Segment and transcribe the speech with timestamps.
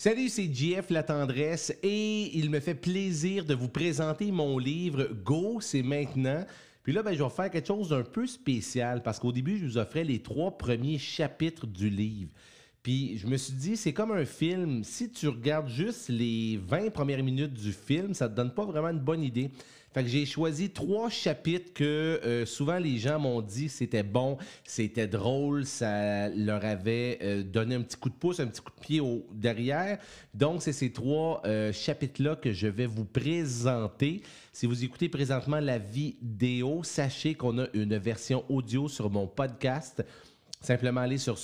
[0.00, 5.08] Salut, c'est JF La Tendresse et il me fait plaisir de vous présenter mon livre
[5.24, 6.46] Go, c'est maintenant.
[6.84, 9.64] Puis là, ben, je vais faire quelque chose d'un peu spécial parce qu'au début, je
[9.64, 12.30] vous offrais les trois premiers chapitres du livre.
[12.88, 14.82] Je me suis dit, c'est comme un film.
[14.82, 18.88] Si tu regardes juste les 20 premières minutes du film, ça te donne pas vraiment
[18.88, 19.50] une bonne idée.
[19.92, 21.84] Fait que j'ai choisi trois chapitres que
[22.24, 27.74] euh, souvent les gens m'ont dit c'était bon, c'était drôle, ça leur avait euh, donné
[27.74, 29.98] un petit coup de pouce, un petit coup de pied derrière.
[30.32, 34.22] Donc c'est ces trois euh, chapitres-là que je vais vous présenter.
[34.52, 40.02] Si vous écoutez présentement la vidéo, sachez qu'on a une version audio sur mon podcast.
[40.60, 41.38] Simplement aller sur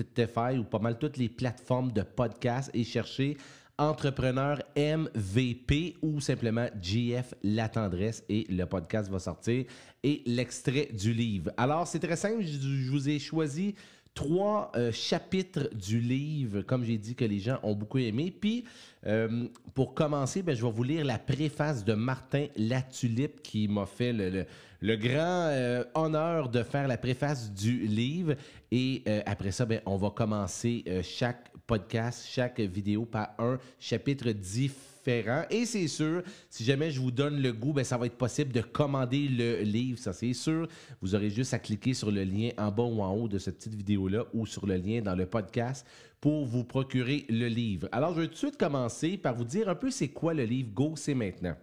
[0.00, 3.36] Ou pas mal toutes les plateformes de podcast et chercher
[3.78, 9.64] entrepreneur MVP ou simplement GF La Tendresse et le podcast va sortir
[10.02, 11.50] et l'extrait du livre.
[11.56, 13.74] Alors, c'est très simple, je vous ai choisi
[14.16, 18.32] trois euh, chapitres du livre, comme j'ai dit, que les gens ont beaucoup aimé.
[18.32, 18.64] Puis,
[19.06, 23.84] euh, pour commencer, ben, je vais vous lire la préface de Martin Latulippe qui m'a
[23.84, 28.34] fait le, grand euh, honneur de faire la préface du livre.
[28.72, 34.95] Et après ça, ben, on va commencer chaque podcast, chaque vidéo par un chapitre différent.
[35.06, 38.52] Et c'est sûr, si jamais je vous donne le goût, ben, ça va être possible
[38.52, 40.68] de commander le livre, ça c'est sûr.
[41.00, 43.58] Vous aurez juste à cliquer sur le lien en bas ou en haut de cette
[43.58, 45.86] petite vidéo-là ou sur le lien dans le podcast
[46.20, 47.88] pour vous procurer le livre.
[47.92, 50.44] Alors, je vais tout de suite commencer par vous dire un peu c'est quoi le
[50.44, 51.56] livre Go, c'est maintenant.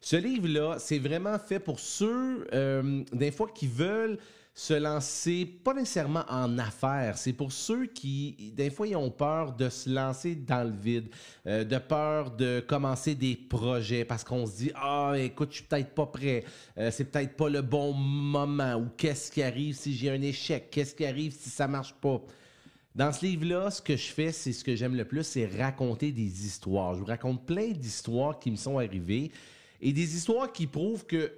[0.00, 4.18] Ce livre-là, c'est vraiment fait pour ceux, euh, des fois, qui veulent
[4.58, 7.18] se lancer, pas nécessairement en affaires.
[7.18, 11.10] C'est pour ceux qui, des fois, ils ont peur de se lancer dans le vide,
[11.46, 15.64] euh, de peur de commencer des projets parce qu'on se dit Ah, écoute, je suis
[15.64, 16.42] peut-être pas prêt,
[16.78, 20.70] euh, c'est peut-être pas le bon moment, ou qu'est-ce qui arrive si j'ai un échec,
[20.70, 22.22] qu'est-ce qui arrive si ça marche pas.
[22.94, 26.12] Dans ce livre-là, ce que je fais, c'est ce que j'aime le plus, c'est raconter
[26.12, 26.94] des histoires.
[26.94, 29.30] Je vous raconte plein d'histoires qui me sont arrivées
[29.82, 31.30] et des histoires qui prouvent que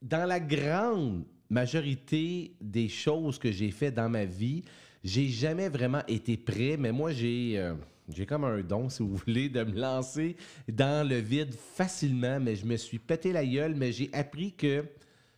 [0.00, 4.62] dans la grande majorité des choses que j'ai fait dans ma vie,
[5.04, 7.58] j'ai jamais vraiment été prêt, mais moi, j'ai.
[7.58, 7.74] Euh,
[8.10, 10.36] j'ai comme un don, si vous voulez, de me lancer
[10.66, 14.82] dans le vide facilement, mais je me suis pété la gueule, mais j'ai appris que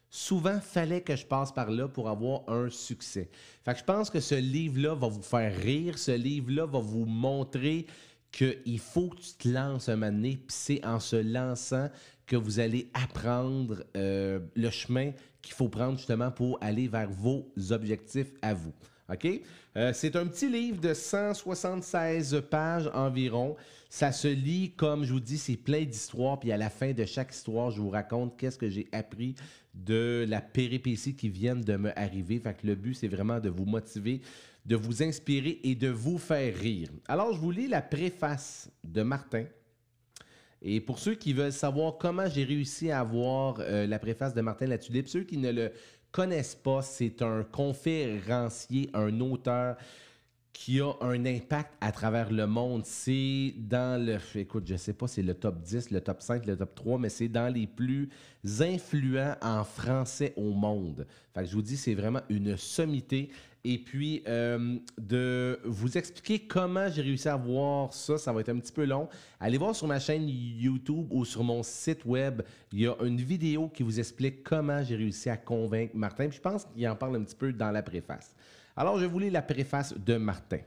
[0.09, 3.31] souvent, fallait que je passe par là pour avoir un succès.
[3.66, 7.87] Je pense que ce livre-là va vous faire rire, ce livre-là va vous montrer
[8.32, 11.88] qu'il faut que tu te lances un moment donné, puis c'est en se lançant
[12.31, 15.11] que vous allez apprendre euh, le chemin
[15.43, 18.73] qu'il faut prendre justement pour aller vers vos objectifs à vous.
[19.13, 19.27] OK?
[19.77, 23.57] Euh, c'est un petit livre de 176 pages environ.
[23.89, 26.39] Ça se lit, comme je vous dis, c'est plein d'histoires.
[26.39, 29.35] Puis à la fin de chaque histoire, je vous raconte qu'est-ce que j'ai appris
[29.75, 32.39] de la péripétie qui vient de me arriver.
[32.39, 34.21] Fait que le but, c'est vraiment de vous motiver,
[34.67, 36.91] de vous inspirer et de vous faire rire.
[37.09, 39.47] Alors, je vous lis la préface de Martin.
[40.62, 44.41] Et pour ceux qui veulent savoir comment j'ai réussi à avoir euh, la préface de
[44.43, 45.72] Martin Latulippe, ceux qui ne le
[46.12, 49.76] connaissent pas, c'est un conférencier, un auteur
[50.53, 52.83] qui a un impact à travers le monde.
[52.84, 56.56] C'est dans le, écoute, je sais pas, c'est le top 10, le top 5, le
[56.56, 58.11] top 3, mais c'est dans les plus
[58.60, 61.06] influents en français au monde.
[61.34, 63.31] Fait je vous dis, c'est vraiment une sommité
[63.65, 68.19] et puis euh, de vous expliquer comment j'ai réussi à voir ça.
[68.19, 69.09] Ça va être un petit peu long.
[69.39, 72.43] Allez voir sur ma chaîne YouTube ou sur mon site web.
[72.72, 76.31] Il y a une vidéo qui vous explique comment j'ai réussi à convaincre Martin.
[76.31, 78.34] Je pense qu'il en parle un petit peu dans la préface.
[78.77, 80.61] Alors, je voulais la préface de Martin.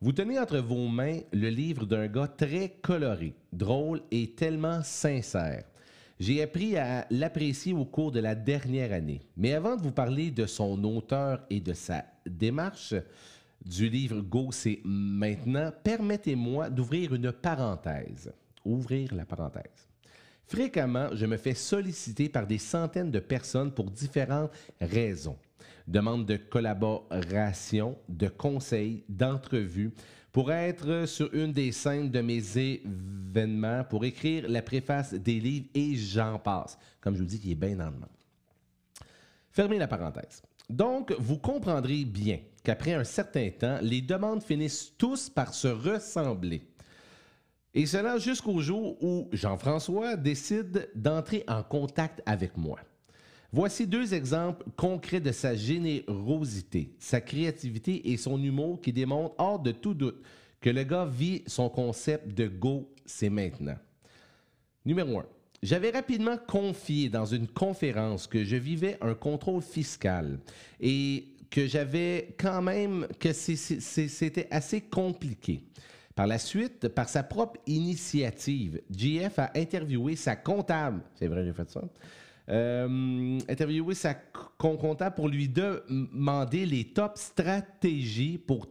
[0.00, 5.64] Vous tenez entre vos mains le livre d'un gars très coloré, drôle et tellement sincère.
[6.20, 9.20] J'ai appris à l'apprécier au cours de la dernière année.
[9.36, 12.94] Mais avant de vous parler de son auteur et de sa démarche
[13.64, 14.50] du livre Go,
[14.84, 18.32] maintenant, permettez-moi d'ouvrir une parenthèse.
[18.64, 19.87] Ouvrir la parenthèse.
[20.48, 24.50] Fréquemment, je me fais solliciter par des centaines de personnes pour différentes
[24.80, 25.36] raisons.
[25.86, 29.92] Demande de collaboration, de conseils, d'entrevues,
[30.32, 35.68] pour être sur une des scènes de mes événements, pour écrire la préface des livres
[35.74, 36.78] et j'en passe.
[37.00, 37.92] Comme je vous dis, qui est bien dans.
[39.50, 40.42] Fermez la parenthèse.
[40.70, 46.62] Donc, vous comprendrez bien qu'après un certain temps, les demandes finissent tous par se ressembler.
[47.74, 52.78] Et cela jusqu'au jour où Jean-François décide d'entrer en contact avec moi.
[53.52, 59.58] Voici deux exemples concrets de sa générosité, sa créativité et son humour qui démontrent hors
[59.58, 60.22] de tout doute
[60.60, 63.76] que le gars vit son concept de go, c'est maintenant.
[64.84, 65.26] Numéro 1.
[65.62, 70.38] J'avais rapidement confié dans une conférence que je vivais un contrôle fiscal
[70.80, 75.64] et que j'avais quand même, que c'était assez compliqué.
[76.18, 81.52] Par la suite, par sa propre initiative, JF a interviewé sa comptable, c'est vrai, j'ai
[81.52, 81.80] fait ça,
[82.48, 83.38] euh,
[83.94, 88.66] sa pour lui demander les top stratégies pour,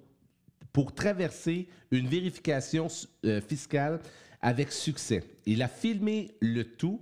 [0.74, 2.88] pour traverser une vérification
[3.24, 4.02] euh, fiscale
[4.42, 5.24] avec succès.
[5.46, 7.00] Il a filmé le tout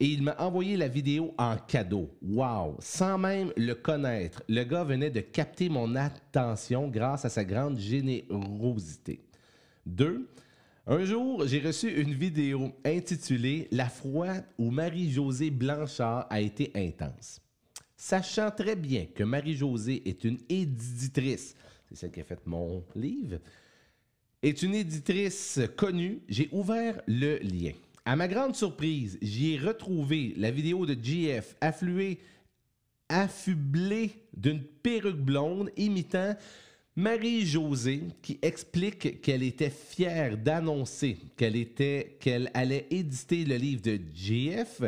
[0.00, 2.10] et il m'a envoyé la vidéo en cadeau.
[2.20, 2.78] Wow!
[2.80, 7.78] Sans même le connaître, le gars venait de capter mon attention grâce à sa grande
[7.78, 9.20] générosité.
[9.86, 10.28] Deux,
[10.86, 17.40] un jour, j'ai reçu une vidéo intitulée La foi où Marie-Josée Blanchard a été intense.
[17.96, 21.54] Sachant très bien que Marie-Josée est une éditrice,
[21.88, 23.38] c'est celle qui a fait mon livre,
[24.42, 27.72] est une éditrice connue, j'ai ouvert le lien.
[28.04, 32.20] À ma grande surprise, j'y ai retrouvé la vidéo de GF affluée,
[33.08, 36.36] affublée d'une perruque blonde imitant
[36.96, 43.98] Marie-Josée qui explique qu'elle était fière d'annoncer qu'elle était qu'elle allait éditer le livre de
[44.14, 44.82] GF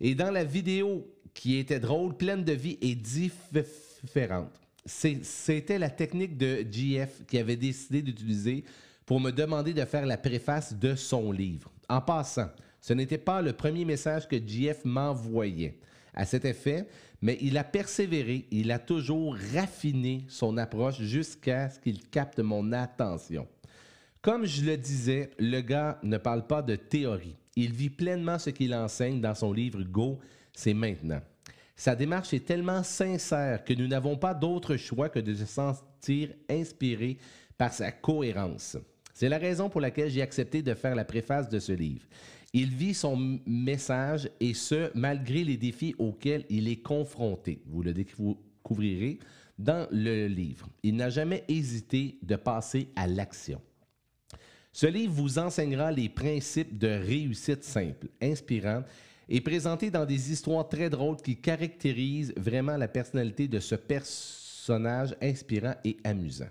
[0.00, 1.06] et dans la vidéo
[1.36, 4.50] qui était drôle, pleine de vie et différente.
[4.86, 8.64] C'était la technique de GF qui avait décidé d'utiliser
[9.04, 11.70] pour me demander de faire la préface de son livre.
[11.88, 12.48] En passant,
[12.80, 15.78] ce n'était pas le premier message que GF m'envoyait
[16.16, 16.88] à cet effet,
[17.20, 22.72] mais il a persévéré, il a toujours raffiné son approche jusqu'à ce qu'il capte mon
[22.72, 23.46] attention.
[24.22, 27.36] Comme je le disais, le gars ne parle pas de théorie.
[27.54, 30.18] Il vit pleinement ce qu'il enseigne dans son livre Go,
[30.52, 31.20] c'est maintenant.
[31.76, 36.30] Sa démarche est tellement sincère que nous n'avons pas d'autre choix que de se sentir
[36.48, 37.18] inspiré
[37.58, 38.78] par sa cohérence.
[39.12, 42.04] C'est la raison pour laquelle j'ai accepté de faire la préface de ce livre.
[42.52, 47.60] Il vit son message et ce, malgré les défis auxquels il est confronté.
[47.66, 49.18] Vous le découvrirez
[49.58, 50.68] dans le livre.
[50.82, 53.60] Il n'a jamais hésité de passer à l'action.
[54.72, 58.82] Ce livre vous enseignera les principes de réussite simple, inspirant
[59.28, 65.16] et présenté dans des histoires très drôles qui caractérisent vraiment la personnalité de ce personnage
[65.22, 66.48] inspirant et amusant.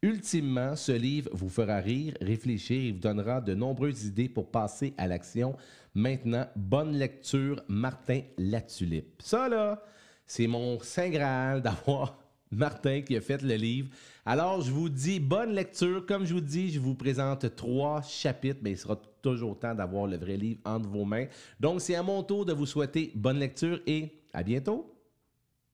[0.00, 4.94] Ultimement, ce livre vous fera rire, réfléchir et vous donnera de nombreuses idées pour passer
[4.96, 5.56] à l'action.
[5.92, 9.20] Maintenant, bonne lecture, Martin Latulippe.
[9.20, 9.82] Ça, là,
[10.24, 12.16] c'est mon Saint Graal d'avoir
[12.52, 13.88] Martin qui a fait le livre.
[14.24, 16.06] Alors, je vous dis bonne lecture.
[16.06, 20.06] Comme je vous dis, je vous présente trois chapitres, mais il sera toujours temps d'avoir
[20.06, 21.26] le vrai livre entre vos mains.
[21.58, 24.97] Donc, c'est à mon tour de vous souhaiter bonne lecture et à bientôt.